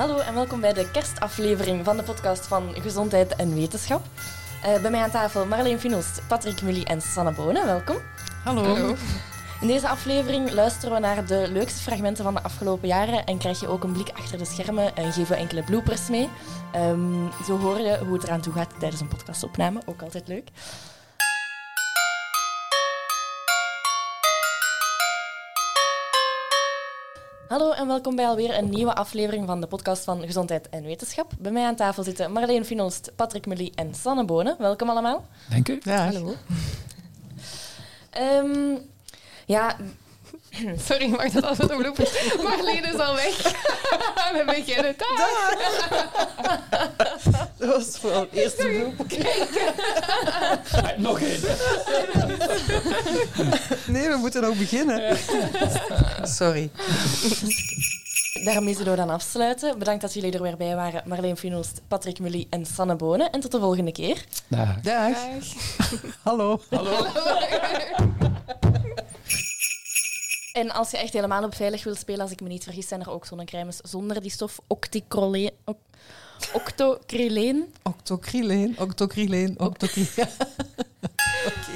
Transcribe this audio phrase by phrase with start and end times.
[0.00, 4.06] Hallo en welkom bij de kerstaflevering van de podcast van Gezondheid en Wetenschap.
[4.66, 7.66] Uh, bij mij aan tafel Marleen Finost, Patrick Mully en Sanne Bonen.
[7.66, 7.96] Welkom.
[8.44, 8.62] Hallo.
[8.62, 8.96] Hallo.
[9.60, 13.60] In deze aflevering luisteren we naar de leukste fragmenten van de afgelopen jaren en krijg
[13.60, 16.28] je ook een blik achter de schermen en geven we enkele bloopers mee.
[16.76, 20.48] Um, zo hoor je hoe het eraan toe gaat tijdens een podcastopname, ook altijd leuk.
[27.50, 31.32] Hallo en welkom bij alweer een nieuwe aflevering van de podcast van Gezondheid en Wetenschap.
[31.38, 34.56] Bij mij aan tafel zitten Marleen Finost, Patrick Mully en Sanne Bonen.
[34.58, 35.26] Welkom allemaal.
[35.48, 35.78] Dank u.
[35.82, 36.04] Ja.
[36.04, 36.34] Hallo.
[38.20, 38.78] um,
[39.46, 39.76] ja,
[40.88, 42.06] Sorry, mag dat altijd een bloepen?
[42.42, 43.36] Marleen is al weg.
[44.36, 45.58] We beginnen daar.
[47.58, 49.06] Dat was voor het eerste bloep.
[50.96, 51.40] Nog één.
[53.86, 55.18] Nee, we moeten nog beginnen.
[56.22, 56.70] Sorry.
[58.44, 59.78] Daarmee zullen we dan afsluiten.
[59.78, 61.02] Bedankt dat jullie er weer bij waren.
[61.06, 63.30] Marleen Finost, Patrick Mully en Sanne Bonen.
[63.30, 64.24] En tot de volgende keer.
[64.48, 64.80] Dag.
[64.80, 65.16] Dag.
[66.22, 66.60] Hallo.
[66.70, 67.06] Hallo.
[70.60, 73.00] En als je echt helemaal op veilig wilt spelen, als ik me niet vergis, zijn
[73.00, 75.50] er ook zonnecrèmes zonder die stof octicroleen.
[76.52, 77.74] Octocryleen.
[77.82, 80.08] Octocryleen, octocryleen, octocryleen.
[81.48, 81.72] Oké.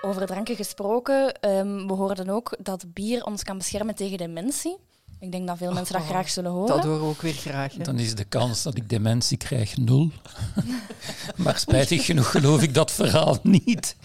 [0.00, 4.76] Over dranken gesproken, um, we hoorden ook dat bier ons kan beschermen tegen dementie.
[5.20, 6.76] Ik denk dat veel mensen dat oh, graag zullen horen.
[6.76, 7.72] Dat horen we ook weer graag.
[7.76, 7.82] Hè?
[7.82, 10.10] Dan is de kans dat ik dementie krijg nul.
[11.36, 13.96] maar spijtig genoeg geloof ik dat verhaal niet.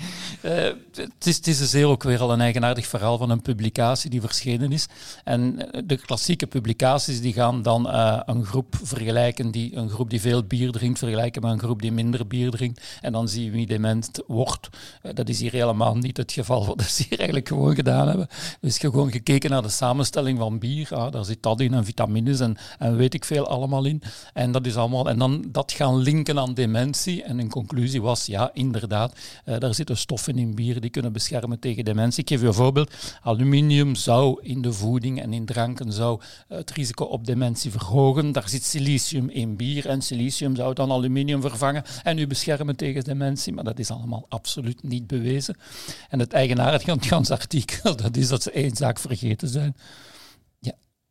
[0.42, 4.09] Uh, het, is, het is dus ook weer al een eigenaardig verhaal van een publicatie
[4.09, 4.88] die verschenen is.
[5.23, 10.09] En eh, de klassieke publicaties die gaan dan uh, een groep vergelijken, die, een groep
[10.09, 12.81] die veel bier drinkt, vergelijken met een groep die minder bier drinkt.
[13.02, 14.70] En dan zie je wie dement wordt.
[15.14, 16.66] dat is hier helemaal niet het geval.
[16.66, 18.27] Wat ze hier eigenlijk gewoon gedaan hebben.
[18.61, 22.58] Dus gewoon gekeken naar de samenstelling van bier daar zit dat in en vitamines en,
[22.80, 24.02] en weet ik veel allemaal in.
[24.33, 27.23] En dat is allemaal, en dan dat gaan linken aan dementie.
[27.23, 29.15] En een conclusie was, ja, inderdaad,
[29.45, 32.21] uh, daar zitten stoffen in bier die kunnen beschermen tegen dementie.
[32.21, 32.93] Ik geef je een voorbeeld.
[33.21, 38.31] Aluminium zou in de voeding en in dranken zou het risico op dementie verhogen.
[38.31, 43.03] Daar zit silicium in bier en silicium zou dan aluminium vervangen en u beschermen tegen
[43.03, 43.53] dementie.
[43.53, 45.55] Maar dat is allemaal absoluut niet bewezen.
[46.09, 49.75] En het eigenaardige van het artikel, dat is dat ze één zaak vergeten zijn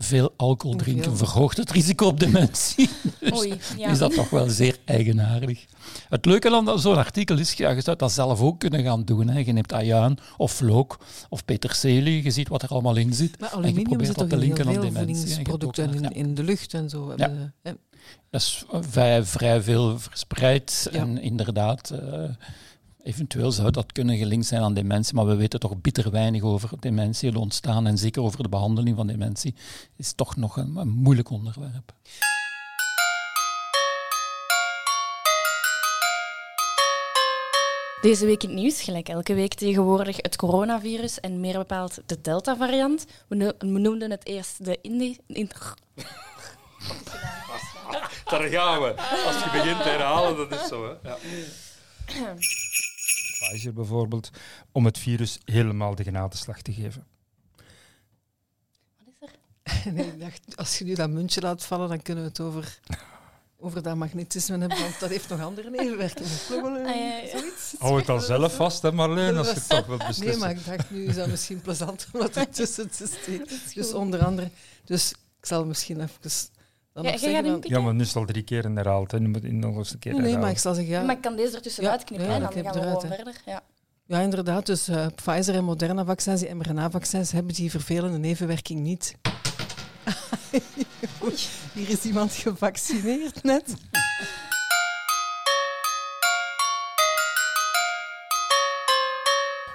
[0.03, 2.89] veel alcohol drinken verhoogt het risico op dementie.
[3.21, 3.89] dus Oei, ja.
[3.89, 5.65] is dat toch wel zeer eigenaardig.
[6.09, 9.29] Het leuke aan zo'n artikel is, ja, je zou dat zelf ook kunnen gaan doen.
[9.29, 9.39] Hè.
[9.39, 10.99] Je neemt ajuin of vlook
[11.29, 13.41] of peterselie, je ziet wat er allemaal in zit.
[13.41, 17.13] Maar aluminium zit toch in heel veel voedingsproducten in, in, de lucht en zo.
[17.17, 17.53] Ja.
[18.31, 21.93] Dat is vrij, vrij veel verspreid en inderdaad...
[21.93, 22.25] Uh,
[23.05, 26.71] Eventueel zou dat kunnen gelinkt zijn aan dementie, maar we weten toch bitter weinig over
[26.81, 29.55] dementie ontstaan en zeker over de behandeling van dementie
[29.97, 31.93] is toch nog een, een moeilijk onderwerp.
[38.01, 42.21] Deze week in het nieuws, gelijk elke week tegenwoordig, het coronavirus en meer bepaald de
[42.21, 43.07] Delta-variant.
[43.29, 45.19] We, noemden het eerst de Indi...
[45.27, 45.51] In...
[48.25, 48.95] Daar gaan we.
[49.27, 50.85] Als je begint te herhalen, dat is zo.
[50.85, 51.09] Hè?
[51.09, 51.17] Ja.
[53.49, 54.31] Pfizer bijvoorbeeld,
[54.73, 57.07] om het virus helemaal de genadeslag te geven.
[58.97, 59.29] Wat is
[59.85, 59.93] er?
[59.93, 62.79] nee, ik dacht, als je nu dat muntje laat vallen, dan kunnen we het over,
[63.59, 66.31] over dat magnetisme hebben, want dat heeft nog andere nevenwerkingen.
[66.87, 67.75] Ah, ja, zoiets.
[67.79, 70.27] Hou het al zelf vast, hè Marleen, als je het toch wilt beslissen.
[70.27, 73.59] Nee, maar ik dacht, nu is dat misschien plezant om dat ertussen te steken.
[73.75, 74.51] Dus onder andere,
[74.85, 76.31] dus ik zal misschien even
[76.95, 79.13] ja, zeggen, ja, maar nu is het al drie keer herhaald.
[79.13, 80.93] Nu moet je nog eens een keer Nee, maar ik zal zeggen...
[80.93, 81.03] Ja.
[81.03, 83.35] Maar ik kan deze ertussen ja, uitknippen ja, en dan gaan we eruit, gewoon verder.
[83.47, 83.63] Ja.
[84.07, 84.67] ja, inderdaad.
[84.67, 89.15] Dus uh, Pfizer en Moderna-vaccins, die mRNA-vaccins, hebben die vervelende nevenwerking niet.
[91.75, 93.75] Hier is iemand gevaccineerd net.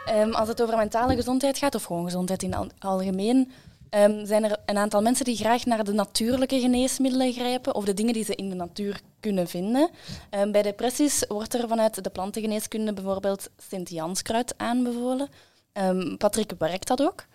[0.10, 3.52] Um, als het over mentale gezondheid gaat, of gewoon gezondheid in het algemeen,
[3.90, 7.94] Um, zijn er een aantal mensen die graag naar de natuurlijke geneesmiddelen grijpen of de
[7.94, 9.90] dingen die ze in de natuur kunnen vinden.
[10.32, 15.30] Um, bij depressies wordt er vanuit de plantengeneeskunde bijvoorbeeld Sint-Janskruid aanbevolen.
[15.74, 17.26] Um, Patrick, werkt dat ook?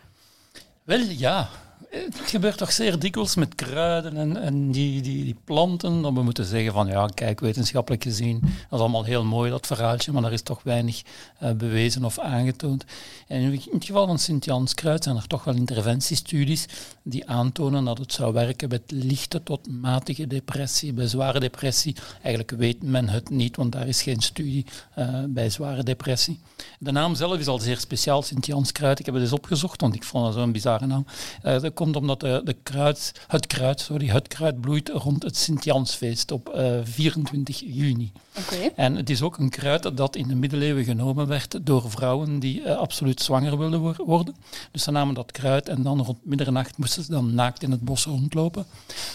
[0.82, 1.48] Wel ja,
[1.92, 6.02] het gebeurt toch zeer dikwijls met kruiden en, en die, die, die, planten.
[6.02, 9.66] Dat we moeten zeggen van ja, kijk, wetenschappelijk gezien, dat is allemaal heel mooi dat
[9.66, 11.02] verhaaltje, maar er is toch weinig
[11.42, 12.84] uh, bewezen of aangetoond.
[13.26, 16.66] En in het geval van Sint-Janskruid zijn er toch wel interventiestudies
[17.02, 21.96] die aantonen dat het zou werken bij lichte tot matige depressie, bij zware depressie.
[22.22, 24.66] Eigenlijk weet men het niet, want daar is geen studie
[24.98, 26.40] uh, bij zware depressie.
[26.78, 28.98] De naam zelf is al zeer speciaal, Sint-Janskruid.
[28.98, 31.06] Ik heb het eens opgezocht, want ik vond dat zo'n bizarre naam.
[31.42, 36.30] Dat komt omdat de, de kruid, het, kruid, sorry, het kruid bloeit rond het Sint-Jansfeest
[36.30, 38.12] op uh, 24 juni.
[38.38, 38.72] Okay.
[38.76, 42.60] En het is ook een kruid dat in de middeleeuwen genomen werd door vrouwen die
[42.60, 44.36] uh, absoluut zwanger wilden worden.
[44.70, 47.80] Dus ze namen dat kruid en dan rond middernacht moesten ze dan naakt in het
[47.80, 48.66] bos rondlopen.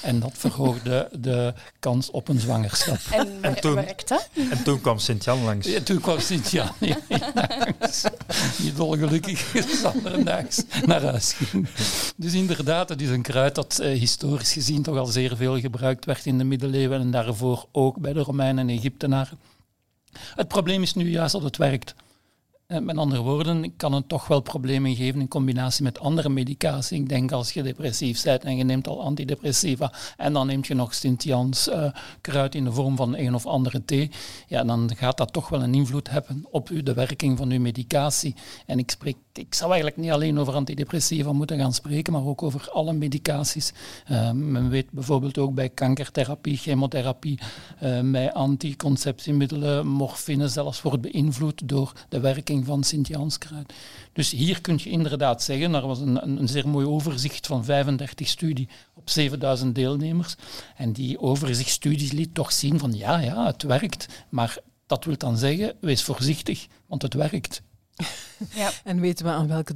[0.01, 2.99] En dat verhoogde de kans op een zwangerschap.
[3.11, 4.29] En, en toen, werkt dat?
[4.49, 5.67] En toen kwam Sint-Jan langs.
[5.67, 8.03] Ja, toen kwam Sint-Jan langs.
[8.57, 9.51] Niet dolgelukkig
[10.23, 11.67] daags naar huis ging.
[12.15, 16.05] Dus inderdaad, het is een kruid dat uh, historisch gezien toch al zeer veel gebruikt
[16.05, 19.39] werd in de middeleeuwen en daarvoor ook bij de Romeinen en Egyptenaren.
[20.35, 21.95] Het probleem is nu juist dat het werkt.
[22.67, 26.99] Eh, met andere woorden, kan het toch wel problemen geven in combinatie met andere medicatie.
[26.99, 30.73] Ik denk als je depressief bent en je neemt al antidepressiva en dan neemt je
[30.73, 31.91] nog Sint-Jans uh,
[32.21, 34.11] kruid in de vorm van een of andere thee,
[34.47, 38.35] ja, dan gaat dat toch wel een invloed hebben op de werking van uw medicatie.
[38.65, 42.43] En ik, spreek, ik zou eigenlijk niet alleen over antidepressiva moeten gaan spreken, maar ook
[42.43, 43.73] over alle medicaties.
[44.11, 47.39] Uh, men weet bijvoorbeeld ook bij kankertherapie, chemotherapie,
[47.83, 53.73] uh, bij anticonceptiemiddelen, morfine zelfs wordt beïnvloed door de werking van Sint-Janskruid.
[54.13, 58.27] Dus hier kun je inderdaad zeggen, er was een, een, zeer mooi overzicht van 35
[58.27, 60.35] studies op 7000 deelnemers.
[60.75, 64.25] En die overzichtsstudies liet toch zien van ja, ja, het werkt.
[64.29, 67.61] Maar dat wil dan zeggen, wees voorzichtig, want het werkt.
[68.55, 68.71] Ja.
[68.83, 69.73] En weten we aan welke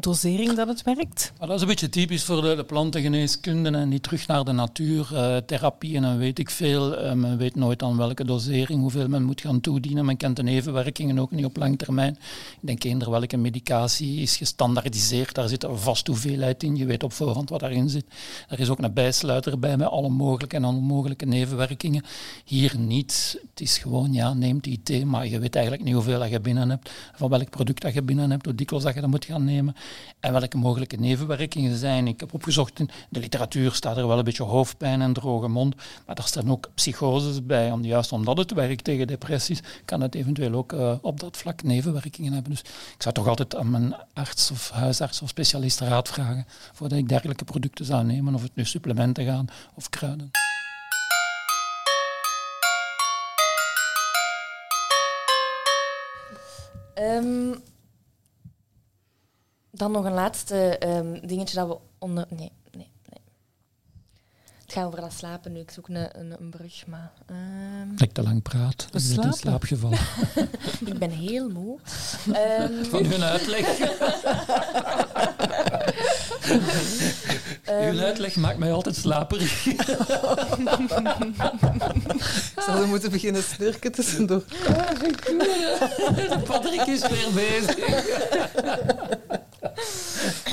[0.00, 1.32] dosering dat het werkt?
[1.38, 5.08] dat is een beetje typisch voor de, de plantengeneeskunde en die terug naar de natuur,
[5.12, 7.04] uh, therapieën en weet ik veel.
[7.04, 10.04] Uh, men weet nooit aan welke dosering, hoeveel men moet gaan toedienen.
[10.04, 12.18] Men kent de nevenwerkingen ook niet op lang termijn.
[12.60, 16.76] Ik denk eender welke medicatie is gestandaardiseerd, daar zit een vaste hoeveelheid in.
[16.76, 18.04] Je weet op voorhand wat daarin zit.
[18.48, 22.04] Er is ook een bijsluiter bij met alle mogelijke en onmogelijke nevenwerkingen.
[22.44, 23.40] Hier niet.
[23.50, 26.40] Het is gewoon, ja, neem die thee, maar je weet eigenlijk niet hoeveel dat je
[26.40, 29.44] binnen hebt, van product dat je binnen hebt, hoe dikwijls dat je dat moet gaan
[29.44, 29.76] nemen
[30.20, 32.06] en welke mogelijke nevenwerkingen zijn.
[32.06, 35.74] Ik heb opgezocht, in de literatuur staat er wel een beetje hoofdpijn en droge mond,
[36.06, 37.70] maar daar staan ook psychoses bij.
[37.70, 41.62] Om, juist omdat het werkt tegen depressies, kan het eventueel ook uh, op dat vlak
[41.62, 42.50] nevenwerkingen hebben.
[42.50, 46.98] Dus ik zou toch altijd aan mijn arts of huisarts of specialist raad vragen voordat
[46.98, 50.30] ik dergelijke producten zou nemen, of het nu supplementen gaan of kruiden.
[57.00, 57.62] Um,
[59.70, 62.26] dan nog een laatste um, dingetje dat we onder...
[62.28, 63.20] Nee, nee, nee.
[64.62, 65.60] Het gaat over dat slapen nu.
[65.60, 67.12] Ik zoek een, een, een brug, maar...
[67.30, 67.94] Um...
[67.96, 68.88] Ik te lang praat.
[68.90, 69.30] We slapen.
[69.30, 69.98] in slaap gevallen.
[70.92, 71.78] ik ben heel moe.
[72.26, 72.84] Um...
[72.84, 73.66] Van hun uitleg.
[77.68, 79.62] Uw uitleg maakt mij altijd slaperig.
[82.64, 84.42] Zouden we moeten beginnen snurken tussendoor?
[86.46, 87.76] Patrick is weer bezig.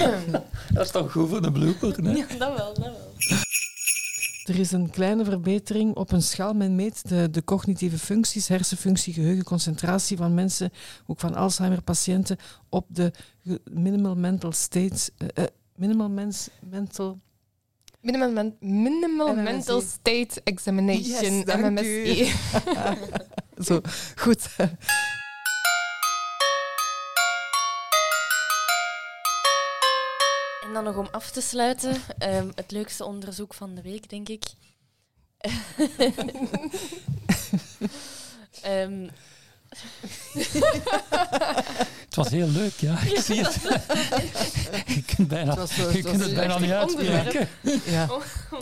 [0.73, 2.11] dat is toch goed voor de blooper, hè?
[2.11, 3.11] Ja, dat wel, dat wel.
[4.43, 6.53] Er is een kleine verbetering op een schaal.
[6.53, 10.71] Men meet de, de cognitieve functies, hersenfunctie, geheugen, concentratie van mensen,
[11.07, 12.37] ook van Alzheimer-patiënten,
[12.69, 13.11] op de
[13.63, 15.45] minimal mental states, uh,
[15.75, 17.19] minimal mens, mental
[18.03, 22.33] Minimal, men minimal mental state examination, yes, MMSE.
[23.65, 23.81] Zo,
[24.15, 24.55] goed.
[30.63, 34.29] En dan nog om af te sluiten, um, het leukste onderzoek van de week, denk
[34.29, 34.43] ik.
[38.65, 39.09] um,
[42.05, 43.01] het was heel leuk, ja.
[43.01, 43.53] Ik zie het.
[44.95, 47.47] je kunt, bijna, zo, je kunt het bijna niet uitspreken.
[47.85, 48.07] Ja.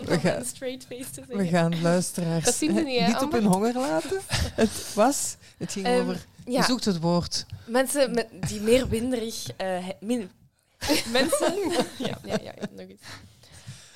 [0.04, 3.44] we, gaan, straight face te we gaan luisteraars dat zien ze niet, niet op hun
[3.44, 4.20] honger laten.
[4.54, 6.26] Het was, het ging um, over...
[6.44, 6.58] Ja.
[6.58, 7.46] Je zoekt het woord.
[7.66, 9.46] Mensen met, die meer winderig...
[9.62, 10.30] Uh, min,
[11.12, 11.54] mensen...
[11.98, 13.00] ja, ja, ja, nog eens.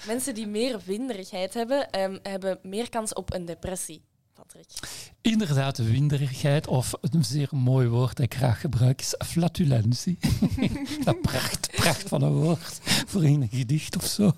[0.06, 4.02] Mensen die meer winderigheid hebben, um, hebben meer kans op een depressie.
[4.46, 5.14] Patrick.
[5.20, 10.18] Inderdaad, winderigheid, of een zeer mooi woord dat ik graag gebruik, is flatulentie.
[11.04, 14.32] dat pracht, pracht van een woord voor een gedicht of zo.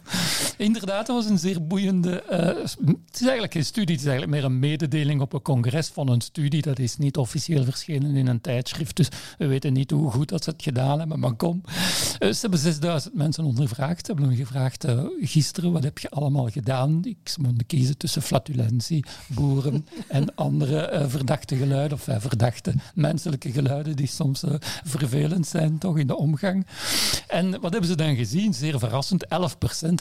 [0.57, 2.25] Inderdaad, dat was een zeer boeiende...
[2.31, 5.89] Uh, het is eigenlijk geen studie, het is eigenlijk meer een mededeling op een congres
[5.89, 6.63] van een studie.
[6.63, 10.45] Dat is niet officieel verschenen in een tijdschrift, dus we weten niet hoe goed dat
[10.45, 11.63] ze het gedaan hebben, maar kom.
[11.65, 11.73] Uh,
[12.19, 14.07] ze hebben 6000 mensen ondervraagd.
[14.07, 17.05] Ze hebben hem gevraagd, uh, gisteren, wat heb je allemaal gedaan?
[17.05, 23.53] Ik moest kiezen tussen flatulentie, boeren en andere eh, verdachte geluiden, of eh, verdachte menselijke
[23.53, 26.67] geluiden die soms eh, vervelend zijn toch in de omgang.
[27.29, 28.55] En wat hebben ze dan gezien?
[28.55, 29.29] Zeer verrassend, 11%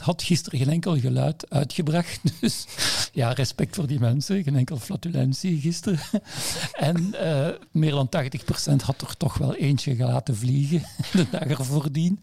[0.02, 2.20] had gisteren geen enkel geluid uitgebracht.
[2.40, 2.66] Dus
[3.12, 6.00] ja, respect voor die mensen, geen enkel flatulentie gisteren.
[6.72, 7.14] En
[7.70, 8.08] meer dan
[8.70, 12.20] 80% had er toch wel eentje gelaten vliegen de dag ervoor dien.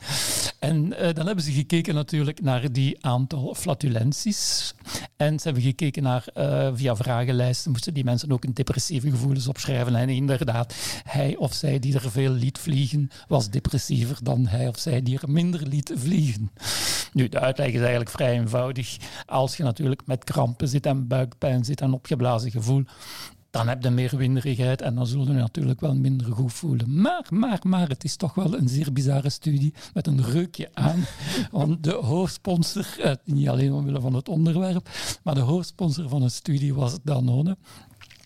[0.59, 4.73] En dan hebben ze gekeken natuurlijk naar die aantal flatulenties.
[5.17, 9.47] En ze hebben gekeken naar, eh, via vragenlijsten, moesten die mensen ook een depressieve gevoelens
[9.47, 9.95] opschrijven.
[9.95, 14.79] En inderdaad, hij of zij die er veel liet vliegen, was depressiever dan hij of
[14.79, 16.51] zij die er minder liet vliegen.
[17.13, 18.97] Nu, de uitleg is eigenlijk vrij eenvoudig.
[19.25, 22.83] Als je natuurlijk met krampen zit en buikpijn zit en opgeblazen gevoel,
[23.55, 27.01] dan heb je meer winderigheid en dan zullen je natuurlijk wel minder goed voelen.
[27.01, 31.05] Maar, maar, maar, het is toch wel een zeer bizarre studie met een reukje aan.
[31.51, 34.89] Want de hoofdsponsor, eh, niet alleen omwille van het onderwerp,
[35.23, 37.57] maar de hoofdsponsor van de studie was Danone.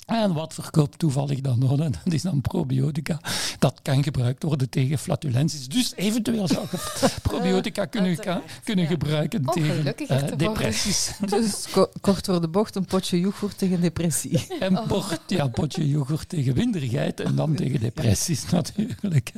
[0.09, 1.89] En wat verkoopt toevallig Danone?
[2.03, 3.19] Dat is dan probiotica.
[3.59, 5.67] Dat kan gebruikt worden tegen flatulenties.
[5.67, 8.91] Dus eventueel zou je probiotica kunnen, Uiteraard, kunnen ja.
[8.91, 11.11] gebruiken tegen eh, depressies.
[11.29, 14.47] Dus ko- kort voor de bocht een potje yoghurt tegen depressie.
[14.59, 19.31] En port, ja, potje yoghurt tegen winderigheid en dan tegen depressies natuurlijk.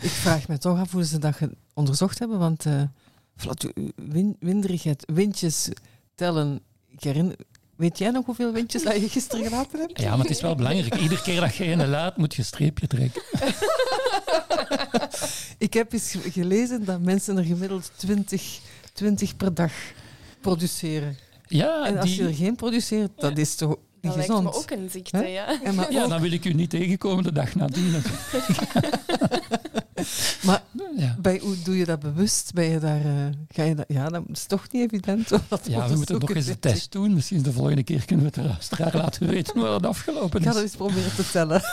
[0.00, 1.38] Ik vraag me toch af hoe ze dat
[1.74, 2.82] onderzocht hebben, want eh,
[3.36, 5.68] flatu- win- winderigheid, windjes
[6.14, 6.60] tellen.
[6.88, 7.36] Ik herinner,
[7.76, 10.00] weet jij nog hoeveel windjes dat je gisteren gelaten hebt?
[10.00, 10.94] Ja, maar het is wel belangrijk.
[10.96, 13.22] Iedere keer dat je een laat, moet je een streepje trekken.
[15.58, 18.58] Ik heb eens ge- gelezen dat mensen er gemiddeld 20,
[18.92, 19.72] 20 per dag
[20.40, 21.16] produceren.
[21.46, 24.52] Ja, En als die- je er geen produceert, dat is toch niet Dat lijkt me
[24.54, 25.58] ook een ziekte, ja.
[25.90, 27.90] Ja, dan wil ik u niet tegenkomen de dag nadien.
[30.46, 30.62] maar
[30.96, 31.16] Ja.
[31.20, 32.52] bij, hoe doe je dat bewust?
[32.52, 33.12] Ben je daar, eh,
[33.48, 35.28] ga je dat, ja, dat is toch niet evident.
[35.28, 37.14] dat Ja, we moeten nog eens een test doen.
[37.14, 40.48] Misschien de volgende keer kunnen we het luisteraar laten weten hoe dat afgelopen Ik ga
[40.48, 40.54] is.
[40.54, 41.62] dat eens proberen te tellen.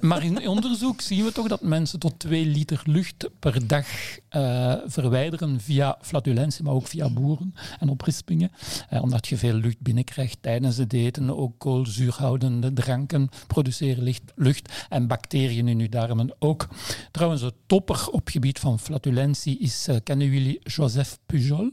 [0.00, 3.86] Maar in onderzoek zien we toch dat mensen tot 2 liter lucht per dag
[4.28, 8.50] eh, verwijderen via flatulentie, maar ook via boeren en oprispingen.
[8.88, 11.36] Eh, omdat je veel lucht binnenkrijgt tijdens het eten.
[11.36, 16.68] Ook koolzuurhoudende dranken produceren licht, lucht en bacteriën in uw darmen ook.
[17.10, 21.70] Trouwens, de topper op gebied van flatulentie is, eh, kennen jullie Joseph Pujol?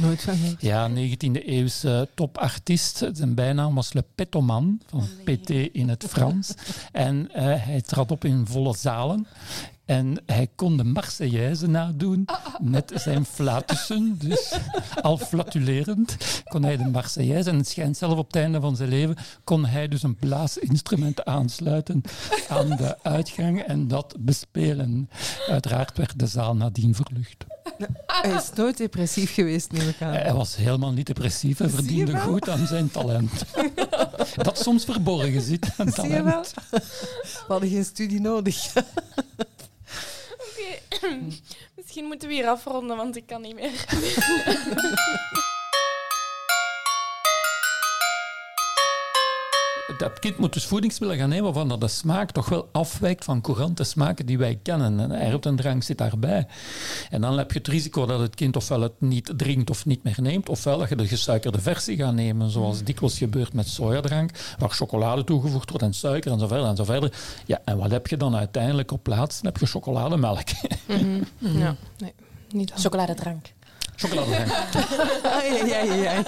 [0.00, 0.60] Nooit van gehoord.
[0.60, 2.96] Ja, 19e eeuwse topartiest.
[3.12, 6.54] Zijn bijnaam was Le Petoman, van PT in het Frans.
[6.92, 9.26] En eh, hij trad op in volle zalen.
[9.84, 12.24] En hij kon de Marseillaise nadoen
[12.62, 14.18] met zijn flatussen.
[14.18, 14.54] Dus
[15.02, 17.50] al flatulerend kon hij de Marseillaise.
[17.50, 21.24] En het schijnt zelf op het einde van zijn leven kon hij dus een blaasinstrument
[21.24, 22.02] aansluiten
[22.48, 25.10] aan de uitgang en dat bespelen.
[25.48, 27.44] Uiteraard werd de zaal nadien verlucht.
[28.06, 30.12] Hij is nooit depressief geweest, neem ik aan.
[30.12, 33.44] Hij was helemaal niet depressief je verdiende goed aan zijn talent.
[34.36, 36.22] Dat soms verborgen zit, aan Zie je wel?
[36.22, 36.54] talent.
[36.70, 38.72] We hadden geen studie nodig.
[41.76, 43.84] Misschien moeten we hier afronden, want ik kan niet meer.
[49.98, 53.40] Dat kind moet dus voedingsmiddelen gaan nemen waarvan dat de smaak toch wel afwijkt van
[53.40, 55.00] courante smaken die wij kennen.
[55.00, 56.46] En erwtendrang zit daarbij.
[57.10, 60.02] En dan heb je het risico dat het kind ofwel het niet drinkt of niet
[60.02, 64.30] meer neemt, ofwel dat je de gesuikerde versie gaat nemen, zoals dikwijls gebeurt met sojadrank,
[64.58, 67.12] waar chocolade toegevoegd wordt en suiker en zo verder en zo verder.
[67.46, 69.40] Ja, en wat heb je dan uiteindelijk op plaats?
[69.40, 70.48] Dan heb je chocolademelk.
[71.38, 72.12] Ja, nee,
[72.50, 72.78] niet dan.
[72.78, 73.52] Chocoladedrank.
[73.96, 74.50] Chocoladedrank.
[75.24, 76.22] Ai, ai, ai, ai.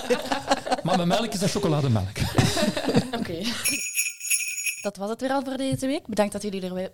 [0.83, 2.17] Maar met melk is dat chocolademelk.
[3.19, 3.43] Oké.
[4.83, 6.07] Dat was het weer al voor deze week.
[6.07, 6.93] Bedankt dat jullie er weer...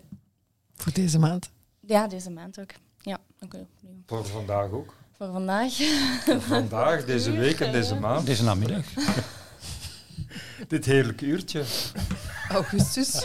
[0.75, 1.51] Voor deze maand.
[1.81, 2.71] Ja, deze maand ook.
[2.99, 3.67] Ja, oké.
[3.77, 4.03] opnieuw.
[4.07, 4.95] Voor vandaag ook.
[5.17, 5.73] Voor vandaag.
[6.39, 8.27] Vandaag, deze week en deze maand.
[8.27, 8.85] Deze namiddag.
[10.69, 11.65] Dit heerlijke uurtje.
[12.49, 13.25] Augustus.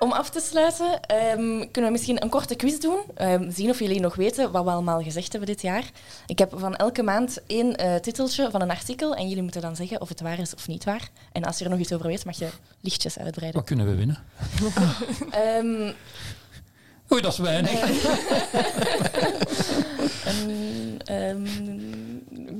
[0.00, 2.98] Om af te sluiten, ehm, kunnen we misschien een korte quiz doen.
[3.14, 5.84] Ehm, zien of jullie nog weten wat we allemaal gezegd hebben dit jaar.
[6.26, 9.76] Ik heb van elke maand één eh, titeltje van een artikel en jullie moeten dan
[9.76, 11.08] zeggen of het waar is of niet waar.
[11.32, 12.48] En als je er nog iets over weet, mag je
[12.80, 13.60] lichtjes uitbreiden.
[13.60, 14.18] Wat kunnen we winnen?
[15.30, 15.92] Ehm,
[17.12, 17.70] Oei, dat is weinig.
[20.30, 21.44] een, ehm,
[22.30, 22.59] ik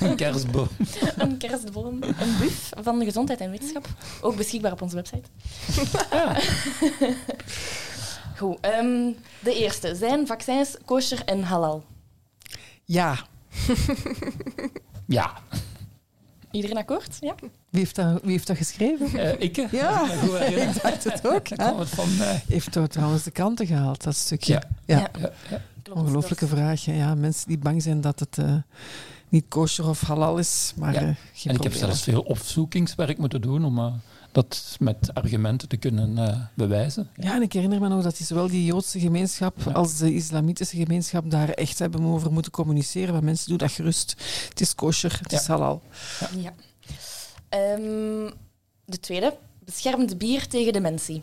[0.00, 0.68] Een kerstboom.
[1.16, 3.88] een kerstboom, een buf van de gezondheid en wetenschap.
[4.20, 5.22] Ook beschikbaar op onze website.
[8.38, 9.94] Goed, ehm, de eerste.
[9.94, 11.84] Zijn vaccins kosher en halal?
[12.84, 13.18] Ja.
[15.06, 15.32] Ja.
[16.50, 17.16] Iedereen akkoord?
[17.20, 17.34] Ja?
[17.70, 19.18] Wie heeft dat, wie heeft dat geschreven?
[19.18, 19.56] Eh, ik?
[19.70, 20.10] Ja.
[20.46, 21.48] Ik dacht het ook.
[21.48, 21.56] Hè?
[21.56, 22.42] kwam het van mij.
[22.48, 24.62] Heeft toch trouwens de kanten gehaald, dat stukje.
[24.84, 24.86] Ja.
[24.86, 25.10] Ja.
[25.50, 25.60] Ja.
[25.92, 26.06] Klopt.
[26.06, 26.84] Ongelooflijke Dat- vraag.
[26.84, 26.92] hè.
[26.96, 28.54] Ja, mensen die bang zijn dat het eh,
[29.28, 31.00] niet kosher of halal is, maar Ja.
[31.00, 33.92] eh, geen En ik heb zelfs veel opzoekingswerk moeten doen om eh,
[34.32, 37.08] dat met argumenten te kunnen eh, bewijzen.
[37.16, 39.72] Ja, en ik herinner me nog dat die, zowel die Joodse gemeenschap Ja.
[39.72, 43.12] als de islamitische gemeenschap daar echt hebben over moeten communiceren.
[43.12, 44.14] Maar mensen, doen dat gerust.
[44.48, 45.38] Het is kosher, het Ja.
[45.40, 45.82] is halal.
[46.36, 46.52] Ja.
[47.48, 48.30] Ehm,
[48.84, 51.22] de tweede, beschermt bier tegen dementie.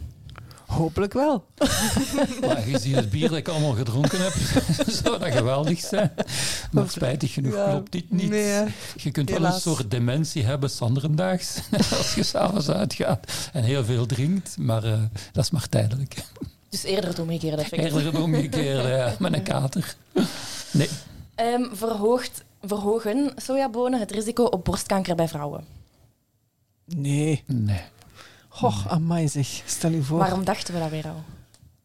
[0.70, 1.46] Hopelijk wel.
[2.42, 4.34] Maar gezien het bier dat ik allemaal gedronken heb,
[5.04, 6.12] zou dat geweldig zijn.
[6.72, 8.30] Maar spijtig genoeg Ja, klopt dit niet.
[8.30, 8.64] nee,
[8.96, 11.60] je kunt wel een soort dementie hebben, sanderendaags,
[11.98, 14.58] als je s'avonds uitgaat en heel veel drinkt.
[14.58, 16.24] Maar eh, dat is maar tijdelijk.
[16.70, 17.82] Dus eerder het omgekeerde effect.
[17.82, 19.96] Eerder het omgekeerde, ja, met een kater.
[20.72, 20.90] Nee,
[21.36, 25.66] Ehm, verhoogt, verhogen sojabonen het risico op borstkanker bij vrouwen.
[26.86, 27.44] Nee.
[27.46, 27.82] nee.
[28.60, 29.62] Goh, amai zeg.
[29.66, 30.18] Stel je voor.
[30.18, 31.24] Waarom dachten we dat weer al?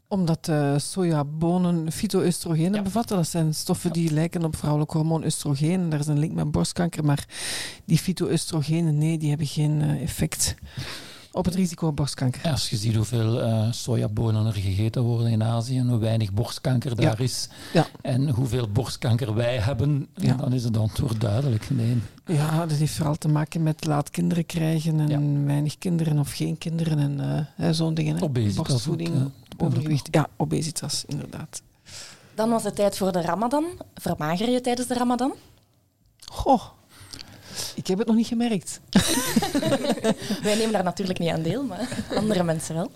[0.09, 2.83] Omdat eh, sojabonen fytoestrogenen Ja.
[2.83, 3.17] bevatten.
[3.17, 5.89] Dat zijn stoffen die lijken op vrouwelijk hormoon oestrogeen.
[5.91, 7.05] Daar is een link met borstkanker.
[7.05, 7.25] Maar
[7.85, 10.55] die fytoestrogenen, nee, die hebben geen eh, effect
[11.35, 12.41] op het risico op borstkanker.
[12.45, 16.33] Ja, Als je ziet hoeveel eh, sojabonen er gegeten worden in Azië en hoe weinig
[16.33, 17.87] borstkanker daar is Ja.
[18.03, 20.35] en hoeveel borstkanker wij hebben, Ja.
[20.35, 21.71] dan is het antwoord duidelijk.
[21.71, 21.99] Nee.
[22.27, 26.59] Ja, dat heeft vooral te maken met laat kinderen krijgen en weinig kinderen of geen
[26.59, 28.17] kinderen en eh, hè, zo'n dingen.
[28.17, 28.23] hè.
[28.23, 29.31] Obesitas Borstvoeding, ook,
[29.67, 30.09] overgewicht.
[30.11, 31.63] Ja, obesitas, inderdaad.
[32.35, 33.65] Dan was het tijd voor de ramadan.
[33.95, 35.33] Vermager je tijdens de ramadan?
[36.33, 36.63] Goh,
[37.75, 38.81] ik heb het nog niet gemerkt.
[40.43, 42.91] Wij nemen daar natuurlijk niet aan deel, maar andere mensen wel.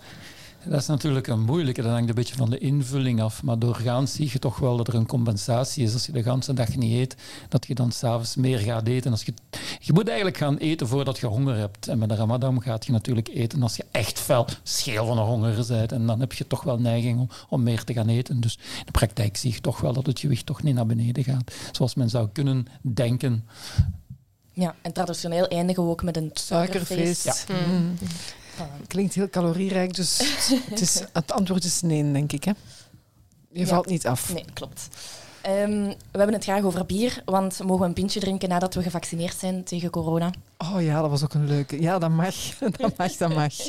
[0.65, 3.43] Dat is natuurlijk een moeilijke, dat hangt een beetje van de invulling af.
[3.43, 5.93] Maar doorgaans zie je toch wel dat er een compensatie is.
[5.93, 7.15] Als je de hele dag niet eet,
[7.49, 9.11] dat je dan s'avonds meer gaat eten.
[9.11, 9.33] Als je,
[9.79, 11.87] je moet eigenlijk gaan eten voordat je honger hebt.
[11.87, 15.21] En met de ramadan gaat je natuurlijk eten als je echt fel scheel van de
[15.21, 15.91] honger bent.
[15.91, 18.39] En dan heb je toch wel neiging om, om meer te gaan eten.
[18.39, 21.23] Dus in de praktijk zie je toch wel dat het gewicht toch niet naar beneden
[21.23, 21.53] gaat.
[21.71, 23.45] Zoals men zou kunnen denken.
[24.59, 27.21] Ja, en traditioneel eindigen we ook met een Suikerfeest.
[27.21, 27.67] suikerfeest.
[27.67, 27.95] Mm.
[28.55, 28.87] Voilà.
[28.87, 30.17] Klinkt heel calorierijk, dus
[30.69, 32.43] het, is, het antwoord is nee, denk ik.
[32.43, 32.51] Hè?
[33.51, 33.65] Je Ja.
[33.65, 34.33] valt niet af.
[34.33, 34.87] Nee, klopt.
[35.41, 38.81] Ehm, we hebben het graag over bier, want mogen we een pintje drinken nadat we
[38.81, 40.31] gevaccineerd zijn tegen corona?
[40.57, 41.81] Oh ja, dat was ook een leuke.
[41.81, 42.35] Ja, dat mag.
[42.77, 43.53] Dat mag, dat mag.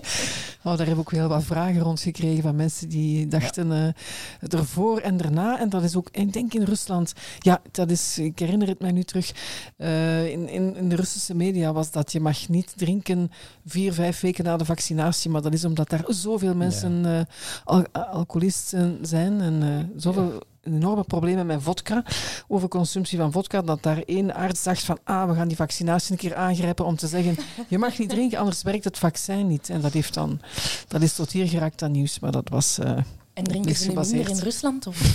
[0.64, 4.52] Oh, daar heb ik ook heel wat vragen rond gekregen van mensen die dachten eh
[4.59, 5.59] ervoor en daarna.
[5.59, 7.12] En dat is ook, ik denk in Rusland.
[7.38, 9.33] Ja, dat is, ik herinner het mij nu terug.
[9.76, 13.30] eh, in, in, in de Russische media was dat je mag niet drinken
[13.66, 15.30] vier, vijf weken na de vaccinatie.
[15.30, 17.20] Maar dat is omdat daar zoveel mensen eh,
[17.64, 22.05] al, alcoholisten zijn en zoveel enorme problemen met vodka,
[22.49, 26.18] overconsumptie van vodka, dat daar één arts dacht van ah, we gaan die vaccinatie een
[26.18, 27.37] keer aangrijpen om te zeggen
[27.68, 29.70] je mag niet drinken, anders werkt het vaccin niet.
[29.70, 30.40] En dat, heeft dan,
[30.88, 32.79] dat is tot hier geraakt aan nieuws, maar dat was...
[32.79, 32.96] eh,
[33.33, 34.87] En drinken ze nu minder in Rusland?
[34.87, 35.01] Of?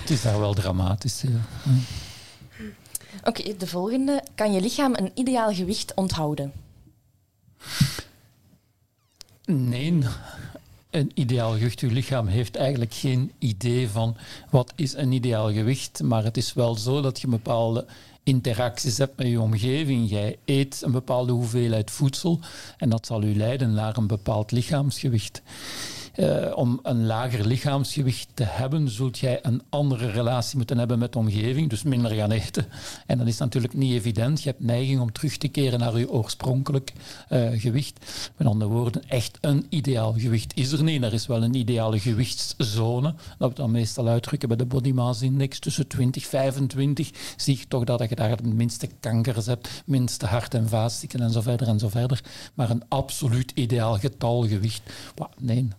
[0.00, 1.20] Het is daar wel dramatisch.
[1.22, 1.72] ja.
[3.24, 4.22] Oké, de volgende.
[4.34, 6.52] Kan je lichaam een ideaal gewicht onthouden?
[9.44, 9.98] Nee,
[10.90, 11.80] een ideaal gewicht.
[11.80, 14.16] Uw lichaam heeft eigenlijk geen idee van
[14.50, 16.02] wat is een ideaal gewicht.
[16.02, 17.86] Maar het is wel zo dat je bepaalde
[18.22, 20.10] interacties hebt met je omgeving.
[20.10, 22.40] Jij eet een bepaalde hoeveelheid voedsel
[22.78, 25.42] en dat zal u leiden naar een bepaald lichaamsgewicht.
[26.14, 31.12] Eh, om een lager lichaamsgewicht te hebben, zult jij een andere relatie moeten hebben met
[31.12, 32.66] de omgeving, dus minder gaan eten.
[33.06, 34.42] En dat is natuurlijk niet evident.
[34.42, 36.92] Je hebt neiging om terug te keren naar je oorspronkelijk
[37.28, 38.30] eh, gewicht.
[38.36, 41.02] Met andere woorden, echt een ideaal gewicht is er niet.
[41.02, 45.22] Er is wel een ideale gewichtszone, dat we dan meestal uitdrukken bij de body mass
[45.22, 45.58] index.
[45.58, 50.26] Tussen 20 en 25 zie je toch dat je daar het minste kankers hebt, minste
[50.26, 52.20] hart- en vaatziekten en zo verder en zo verder.
[52.54, 54.82] Maar een absoluut ideaal getalgewicht,
[55.14, 55.56] wa- nee.
[55.56, 55.70] nee.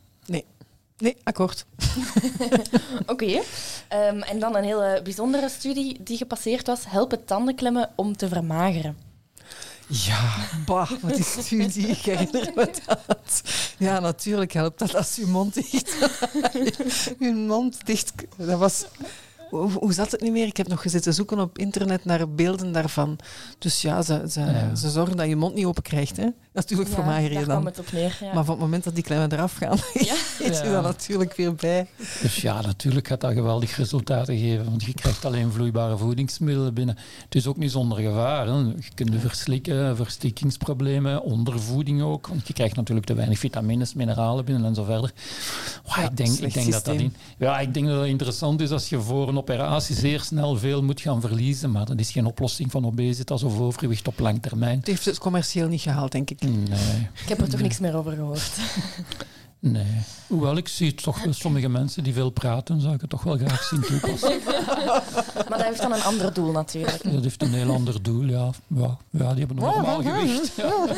[1.01, 1.65] Nee, akkoord.
[3.05, 3.41] Oké.
[3.87, 6.83] Ehm, en dan een hele bijzondere studie die gepasseerd was.
[6.87, 8.97] Helpen tandenklemmen om te vermageren?
[9.87, 10.33] Ja,
[10.65, 11.87] bah, wat is studie?
[11.87, 13.41] Ik herinner me dat.
[13.77, 15.95] Ja, natuurlijk helpt dat als je mond dicht...
[17.19, 18.13] je mond dicht...
[18.37, 18.85] Dat was...
[19.51, 20.45] Hoe, hoe zat het nu meer?
[20.47, 23.17] Ik heb nog gezeten zoeken op internet naar beelden daarvan.
[23.59, 24.75] Dus ja, ze, ze, Ja.
[24.75, 26.17] ze zorgen dat je mond niet open krijgt.
[26.17, 26.27] Hè?
[26.53, 27.65] Natuurlijk Ja, daar kwam dan.
[27.65, 28.17] het op neer.
[28.21, 28.33] Ja.
[28.33, 30.13] Maar van het moment dat die klemmen eraf gaan, Ja.
[30.39, 30.71] eet je Ja.
[30.71, 31.87] dat natuurlijk weer bij.
[32.21, 36.97] Dus ja, natuurlijk gaat dat geweldig resultaten geven, want je krijgt alleen vloeibare voedingsmiddelen binnen.
[37.23, 38.47] Het is ook niet zonder gevaar.
[38.47, 38.53] Hè.
[38.53, 44.65] Je kunt verslikken, verstikkingsproblemen, ondervoeding ook, want je krijgt natuurlijk te weinig vitamines, mineralen binnen
[44.65, 45.11] en zo verder.
[46.03, 48.89] Ik, denk, ik, denk dat dat in, ja, ik denk dat dat interessant is als
[48.89, 52.71] je voor een operatie zeer snel veel moet gaan verliezen, maar dat is geen oplossing
[52.71, 54.77] van obesitas of overgewicht op lang termijn.
[54.77, 56.41] Het heeft het commercieel niet gehaald, denk ik.
[56.41, 57.09] Nee.
[57.23, 58.51] Ik heb er toch niks meer over gehoord.
[59.63, 60.01] Nee.
[60.27, 63.37] Hoewel ik zie toch wel sommige mensen die veel praten, zou ik het toch wel
[63.37, 64.39] graag zien toepassen.
[65.49, 67.03] Maar dat heeft dan een ander doel natuurlijk.
[67.03, 68.49] Dat heeft een heel ander doel, ja.
[68.67, 70.55] Ja, ja die hebben een normaal gewicht.
[70.55, 70.85] Ja.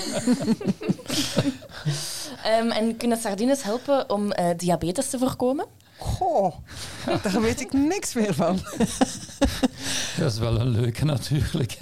[2.43, 5.65] Ehm, en kunnen sardines helpen om eh, diabetes te voorkomen?
[6.03, 6.53] Goh,
[7.21, 8.59] daar weet ik niks meer van.
[10.19, 11.77] Dat is wel een leuke natuurlijk.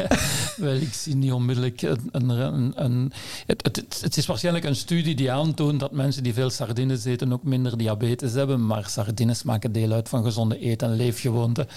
[0.58, 2.10] Wel, ik zie niet onmiddellijk een...
[2.12, 3.12] een, een, een-
[3.46, 7.34] het, het, het- is waarschijnlijk een studie die aantoont dat mensen die veel sardines eten
[7.34, 8.66] ook minder diabetes hebben.
[8.66, 11.68] Maar sardines maken deel uit van gezonde eet- en leefgewoonten.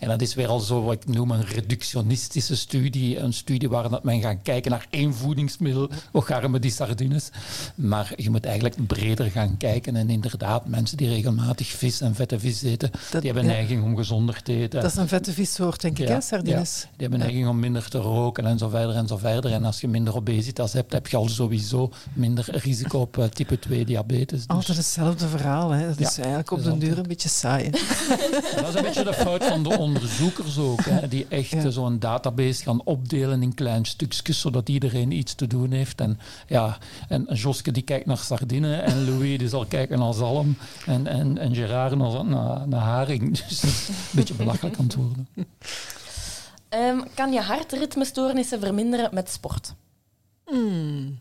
[0.00, 3.18] En dat is weer al zo wat ik noem een reductionistische studie.
[3.18, 5.90] Een studie waar dat men gaat kijken naar één voedingsmiddel.
[6.12, 7.28] Och, arme die sardines.
[7.74, 9.96] Maar je moet eigenlijk breder gaan kijken.
[9.96, 13.56] En inderdaad, mensen die regelmatig vis en vette vis eten, Dat- die hebben ja.
[13.56, 14.80] neiging om gezonder te eten.
[14.80, 16.80] Dat is een vette vissoort, denk ik, Ja, sardines.
[16.80, 19.52] Die hebben neiging om minder te roken en zo verder en zo verder.
[19.52, 23.58] En als je minder obesitas hebt, heb je al sowieso minder risico op eh, type
[23.58, 24.38] 2 diabetes.
[24.38, 25.70] Dus Altijd hetzelfde verhaal.
[25.70, 25.86] Hè.
[25.86, 27.70] Dat is eigenlijk op den duur een beetje saai.
[28.56, 30.84] dat is een beetje de fout van de onderzoekers ook.
[30.84, 35.46] Hè, die echt eh, zo'n database gaan opdelen in kleine stukjes, zodat iedereen iets te
[35.46, 36.00] doen heeft.
[36.00, 40.56] En, ja, en Joske die kijkt naar sardine en Louis die zal kijken naar zalm
[40.86, 43.22] en, en, en Gerard naar, naar, naar haring.
[43.48, 45.28] Dus dat is een beetje belachelijk aan het worden.
[46.74, 49.74] Ehm, kan je hartritmestoornissen verminderen met sport?
[50.44, 51.18] Hmm.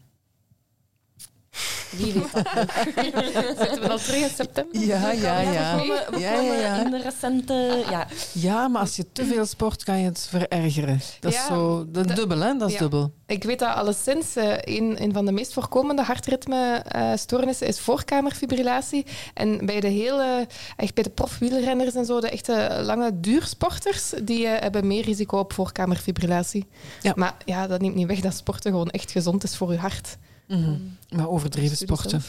[1.97, 2.47] Wie weet dat?
[3.59, 4.81] Zitten we al terug in september?
[4.81, 5.75] Ja, ja, ja.
[5.75, 7.83] We komen, Ja, ja, in de recente...
[7.89, 11.01] Ja, Ja, maar als je te veel sport, kan je het verergeren.
[11.19, 11.85] Dat is zo...
[11.87, 12.57] Dat is dubbel, hè?
[12.57, 12.79] Dat is ja.
[12.79, 13.13] dubbel.
[13.25, 19.05] Ik weet dat alleszins eh, een, een van de meest voorkomende hartritmestoornissen is voorkamerfibrillatie.
[19.33, 24.47] En bij de hele, echt bij de profwielrenners en zo, de echte lange duursporters, die
[24.47, 26.67] eh, hebben meer risico op voorkamerfibrillatie.
[27.01, 27.13] Ja.
[27.15, 30.17] Maar ja, dat neemt niet weg dat sporten gewoon echt gezond is voor je hart.
[30.47, 30.75] Mhm.
[31.09, 32.23] Maar overdreven sporten.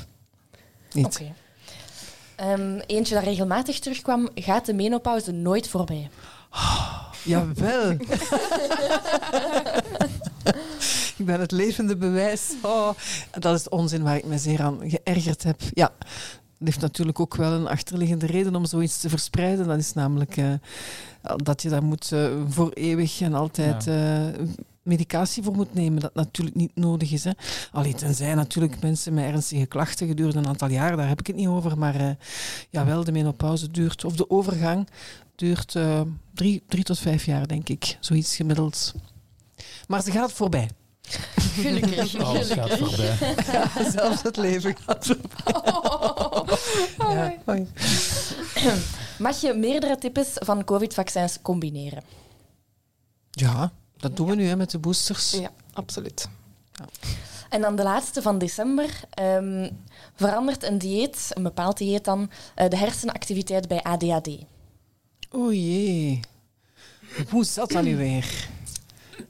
[0.92, 1.07] Niet.
[1.07, 1.33] oké.
[2.37, 6.11] Ehm, eentje dat regelmatig terugkwam, gaat de menopauze nooit voorbij?
[7.24, 7.90] Jawel.
[11.18, 12.53] ik ben het levende bewijs.
[12.62, 12.90] Oh,
[13.38, 15.61] dat is onzin waar ik me zeer aan geërgerd heb.
[15.72, 16.09] Ja, dat
[16.59, 19.66] heeft natuurlijk ook wel een achterliggende reden om zoiets te verspreiden.
[19.66, 20.53] Dat is namelijk eh,
[21.37, 24.27] dat je daar moet eh, voor eeuwig en altijd eh,
[24.85, 26.01] medicatie voor moet nemen.
[26.01, 27.25] Dat natuurlijk niet nodig is.
[27.25, 27.31] Hè.
[27.73, 31.37] Allee, tenzij natuurlijk mensen met ernstige klachten gedurende een aantal jaar, daar heb ik het
[31.37, 31.79] niet over.
[31.79, 32.09] Maar eh,
[32.70, 34.88] jawel, de menopauze duurt, of de overgang
[35.35, 36.01] duurt eh,
[36.35, 37.97] drie, drie tot vijf jaar, denk ik.
[38.01, 38.94] Zoiets gemiddeld.
[39.88, 40.70] Maar ze gaat voorbij.
[41.37, 42.16] Gelukkig.
[42.18, 43.35] Alles gaat voorbij.
[43.90, 45.62] Zelfs het leven gaat voorbij.
[46.99, 47.35] Ja.
[47.49, 47.66] Oei.
[49.18, 52.03] Mag je meerdere types van covid-vaccins combineren?
[53.35, 55.30] ja, dat doen we nu hè, met de boosters.
[55.30, 56.28] Ja, absoluut.
[57.48, 59.00] En dan de laatste van december.
[59.11, 59.70] ehm,
[60.14, 64.28] verandert een dieet, een bepaald dieet dan, eh, de hersenactiviteit bij ADHD?
[65.30, 66.20] O jee.
[67.30, 68.48] Hoe zat dat nu weer?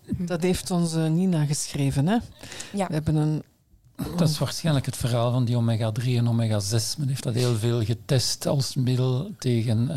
[0.06, 2.06] Dat heeft onze Nina geschreven.
[2.06, 2.18] Hè?
[2.72, 2.86] Ja.
[2.86, 3.42] We hebben een...
[4.16, 6.98] Dat is waarschijnlijk het verhaal van die omega-3 en omega-6.
[6.98, 9.90] Men heeft dat heel veel getest als middel tegen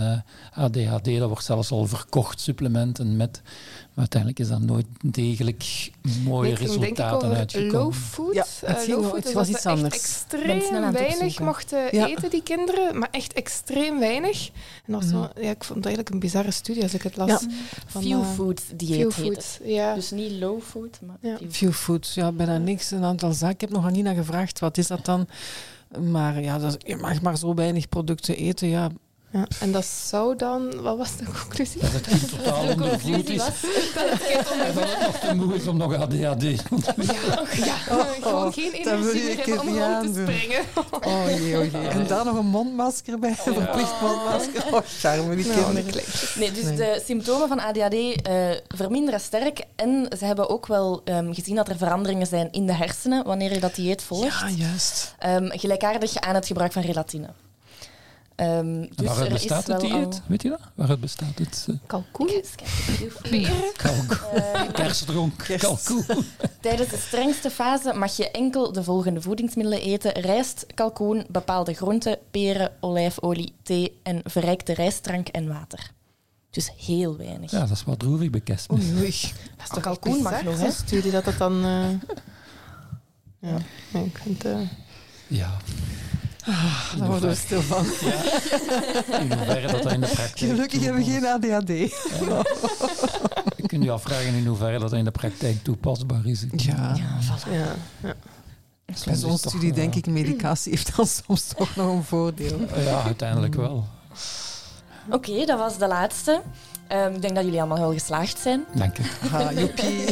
[0.53, 1.17] eh, ADHD.
[1.17, 3.41] Dat wordt zelfs al verkocht, supplementen met.
[3.43, 5.91] Maar uiteindelijk is dat nooit degelijk
[6.23, 7.71] mooie Nee, toen denk ik resultaten over uitgekomen.
[7.81, 8.33] low food.
[8.33, 9.95] Ja, Eh, het ging low food het is was dat iets anders.
[9.95, 12.07] Extreem aan het weinig mochten Ja.
[12.07, 12.97] eten, die kinderen.
[12.99, 14.49] Maar echt extreem weinig.
[14.85, 17.17] En dat was zo, ja, ik vond het eigenlijk een bizarre studie als ik het
[17.17, 17.29] las.
[17.29, 17.39] Ja.
[17.87, 19.45] Van, Few eh, food dieet Few heet het.
[19.45, 19.93] food, ja.
[19.93, 22.91] Dus niet low food, maar Few food, ja, bijna niks.
[22.91, 23.53] Een aantal zaken.
[23.55, 25.27] Ik heb nog Nina gevraagd, wat is dat dan?
[26.09, 28.67] Maar ja, dat je mag maar zo weinig producten eten.
[28.67, 28.89] Ja,
[29.31, 30.81] Ja, en dat zou dan...
[30.81, 31.81] Wat was de conclusie?
[31.81, 33.37] Dat het kind totaal ondervoed is.
[33.37, 33.49] was.
[34.67, 37.47] En dat het nog te moe is om nog ADHD te ontwikkelen.
[37.65, 37.75] Ja,
[38.21, 40.61] gewoon geen dat wil energie meer hebben om rond te springen.
[41.13, 41.87] Oh jee, oh jee.
[41.87, 44.65] En dan nog een mondmasker bij, een verplicht mondmasker.
[44.75, 46.03] Oh, charme, die Nou, kinderen.
[46.35, 46.75] Nee, dus Nee.
[46.75, 49.63] de symptomen van ADHD eh, verminderen sterk.
[49.75, 53.53] En ze hebben ook wel ehm, gezien dat er veranderingen zijn in de hersenen wanneer
[53.53, 54.39] je dat dieet volgt.
[54.39, 55.15] Ja, juist.
[55.19, 57.27] Ehm, gelijkaardig aan het gebruik van relatine.
[58.37, 60.21] Ehm, En dus waaruit bestaat is het dieet?
[60.27, 60.59] Weet je dat?
[60.75, 61.65] Waaruit bestaat het?
[61.69, 62.27] eh, Kalkoen?
[64.33, 65.63] Ehm, kerstdronk, Kerst.
[65.65, 66.05] kalkoen.
[66.61, 72.17] Tijdens de strengste fase mag je enkel de volgende voedingsmiddelen eten: rijst, kalkoen, bepaalde groenten,
[72.31, 75.91] peren, olijfolie, thee en verrijkte rijstdrank en water.
[76.49, 77.51] Dus heel weinig.
[77.51, 78.71] Ja, dat is wat droevig bekest.
[78.71, 79.01] Oei, oei.
[79.11, 80.65] Dat is toch kalkoen mag nog, hè?
[80.65, 80.71] hè?
[80.71, 81.63] Studie dat dat dan...
[81.65, 81.89] eh,
[83.51, 83.57] Ja,
[83.99, 84.45] ik vind...
[84.45, 84.59] eh,
[85.27, 85.57] Ja.
[86.97, 87.85] Daar worden we stil van.
[89.21, 91.67] In hoeverre dat, in de praktijk Gelukkig hebben we geen ADHD.
[93.57, 96.45] Je kunt je afvragen in hoeverre dat in de praktijk toepasbaar is.
[96.55, 96.95] Ja.
[96.95, 97.51] Ja, voilà.
[97.51, 98.13] ja, ja.
[98.87, 101.75] Soms Bij is zo'n het toch, studie eh, denk ik, medicatie heeft dan soms toch
[101.75, 102.59] nog een voordeel.
[102.75, 103.85] Ja, uiteindelijk wel.
[105.09, 106.41] Oké, dat was de laatste.
[106.87, 108.65] Ehm, ik denk dat jullie allemaal wel geslaagd zijn.
[108.73, 109.03] Dank je.
[109.29, 110.05] Ha, joepie.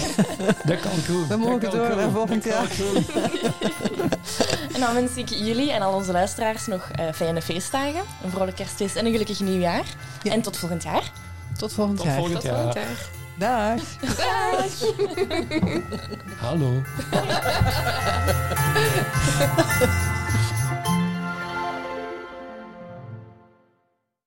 [0.63, 1.27] Dat kan goed.
[1.27, 2.67] We mogen door naar volgend jaar.
[4.73, 8.55] En dan wens ik jullie en al onze luisteraars nog eh, fijne feestdagen, een vrolijk
[8.55, 9.83] kerstfeest en een gelukkig nieuwjaar.
[10.23, 10.31] Ja.
[10.31, 11.11] En tot volgend jaar.
[11.57, 12.15] Tot volgend Tot jaar.
[12.15, 12.85] volgend Tot volgend jaar.
[12.87, 13.13] jaar.
[13.37, 13.81] Dag.
[16.41, 16.81] Hallo.